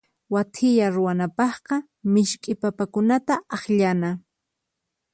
Wathiya 0.33 0.85
ruwanapaqqa 0.95 1.75
misk'i 2.13 2.53
papakunata 2.61 3.33
akllana. 3.55 4.09